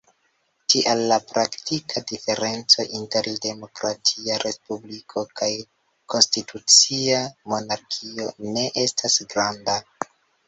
[0.73, 5.51] Tial, la praktika diferenco inter demokratia respubliko kaj
[6.15, 7.19] konstitucia
[7.53, 8.27] monarkio
[8.57, 9.77] ne estas granda.